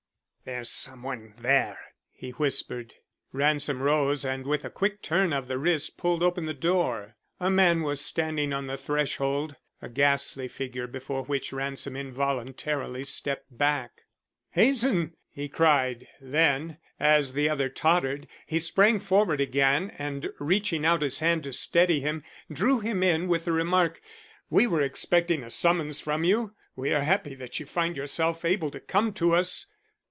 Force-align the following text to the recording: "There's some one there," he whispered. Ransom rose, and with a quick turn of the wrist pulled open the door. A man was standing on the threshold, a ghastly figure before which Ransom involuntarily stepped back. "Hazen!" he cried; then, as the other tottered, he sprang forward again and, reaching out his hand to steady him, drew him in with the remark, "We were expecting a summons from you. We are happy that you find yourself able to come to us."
"There's 0.43 0.71
some 0.71 1.03
one 1.03 1.35
there," 1.37 1.77
he 2.11 2.31
whispered. 2.31 2.95
Ransom 3.31 3.79
rose, 3.79 4.25
and 4.25 4.43
with 4.47 4.65
a 4.65 4.71
quick 4.71 5.03
turn 5.03 5.33
of 5.33 5.47
the 5.47 5.59
wrist 5.59 5.99
pulled 5.99 6.23
open 6.23 6.47
the 6.47 6.53
door. 6.55 7.15
A 7.39 7.51
man 7.51 7.83
was 7.83 8.03
standing 8.03 8.51
on 8.51 8.65
the 8.65 8.75
threshold, 8.75 9.55
a 9.83 9.87
ghastly 9.87 10.47
figure 10.47 10.87
before 10.87 11.21
which 11.25 11.53
Ransom 11.53 11.95
involuntarily 11.95 13.03
stepped 13.03 13.55
back. 13.55 14.01
"Hazen!" 14.49 15.13
he 15.29 15.47
cried; 15.47 16.07
then, 16.19 16.79
as 16.99 17.33
the 17.33 17.47
other 17.47 17.69
tottered, 17.69 18.27
he 18.47 18.57
sprang 18.57 18.99
forward 18.99 19.39
again 19.39 19.91
and, 19.99 20.27
reaching 20.39 20.83
out 20.83 21.03
his 21.03 21.19
hand 21.19 21.43
to 21.43 21.53
steady 21.53 21.99
him, 21.99 22.23
drew 22.51 22.79
him 22.79 23.03
in 23.03 23.27
with 23.27 23.45
the 23.45 23.51
remark, 23.51 24.01
"We 24.49 24.65
were 24.65 24.81
expecting 24.81 25.43
a 25.43 25.51
summons 25.51 25.99
from 25.99 26.23
you. 26.23 26.55
We 26.75 26.91
are 26.95 27.03
happy 27.03 27.35
that 27.35 27.59
you 27.59 27.67
find 27.67 27.95
yourself 27.95 28.43
able 28.43 28.71
to 28.71 28.79
come 28.79 29.13
to 29.13 29.35
us." 29.35 29.67